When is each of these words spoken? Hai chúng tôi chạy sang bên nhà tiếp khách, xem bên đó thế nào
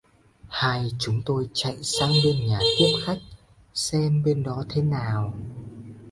Hai 0.49 0.89
chúng 0.99 1.21
tôi 1.25 1.49
chạy 1.53 1.77
sang 1.81 2.09
bên 2.23 2.47
nhà 2.47 2.59
tiếp 2.79 2.93
khách, 3.05 3.19
xem 3.73 4.23
bên 4.23 4.43
đó 4.43 4.63
thế 4.69 4.81
nào 4.81 5.33